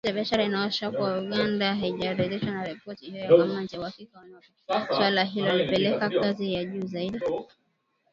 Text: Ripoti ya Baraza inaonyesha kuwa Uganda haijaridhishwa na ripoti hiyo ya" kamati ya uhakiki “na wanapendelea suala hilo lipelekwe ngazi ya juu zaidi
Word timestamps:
Ripoti 0.03 0.17
ya 0.17 0.23
Baraza 0.25 0.43
inaonyesha 0.43 0.91
kuwa 0.91 1.17
Uganda 1.19 1.75
haijaridhishwa 1.75 2.51
na 2.51 2.63
ripoti 2.65 3.05
hiyo 3.05 3.23
ya" 3.23 3.27
kamati 3.37 3.75
ya 3.75 3.81
uhakiki 3.81 4.11
“na 4.15 4.19
wanapendelea 4.19 4.87
suala 4.95 5.23
hilo 5.23 5.57
lipelekwe 5.57 6.17
ngazi 6.19 6.53
ya 6.53 6.65
juu 6.65 6.85
zaidi 6.87 7.19